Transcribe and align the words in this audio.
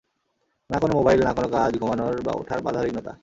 না 0.69 0.77
কোন 0.79 0.91
মোবাইল, 0.93 1.19
না 1.23 1.33
কোন 1.33 1.45
কাজ, 1.47 1.71
ঘুমানোর 1.77 2.15
বা 2.21 2.31
উঠার 2.35 2.59
বাধাবিঘ্নতা। 2.61 3.13